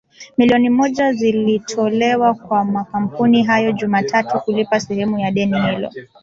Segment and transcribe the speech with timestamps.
[0.37, 5.91] milioni moja zilitolewa kwa makampuni hayo Jumatatu kulipa sehemu ya deni hilo